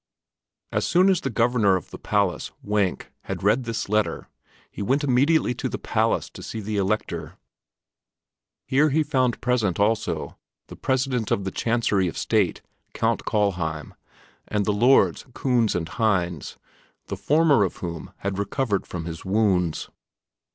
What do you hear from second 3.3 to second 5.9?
read this letter, he went immediately to the